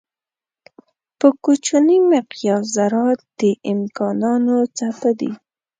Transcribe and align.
په 1.19 1.27
کوچني 1.43 1.97
مقیاس 2.11 2.63
ذرات 2.75 3.19
د 3.39 3.41
امکانانو 3.71 4.57
څپه 4.77 5.11
دي. 5.19 5.31